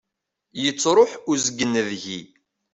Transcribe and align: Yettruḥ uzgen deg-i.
Yettruḥ 0.63 1.11
uzgen 1.31 1.73
deg-i. 1.87 2.21